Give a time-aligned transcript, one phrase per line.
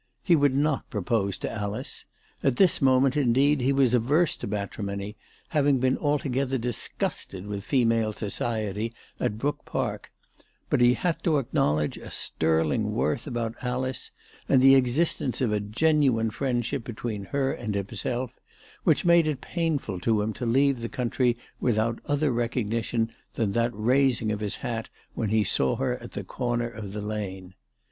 [0.23, 2.05] He would not propose to Alice.
[2.41, 5.15] At this moment, indeed, he was averse to matrimony,
[5.49, 10.11] having been altogether disgusted with female society at Brook Park;
[10.71, 14.09] but he had to acknowledge a sterling worth about Alice,
[14.49, 18.39] and the existence of a genuine friendship between her and himself,
[18.83, 23.69] which made it painful to him to leave the country without other recognition than that
[23.71, 27.53] raising of his hat when he saw her at the corner of the lane.